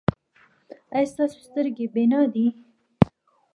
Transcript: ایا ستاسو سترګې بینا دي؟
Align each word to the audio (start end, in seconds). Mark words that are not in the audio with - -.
ایا 0.95 1.09
ستاسو 1.11 1.37
سترګې 1.47 1.85
بینا 1.95 2.19
دي؟ 2.33 2.45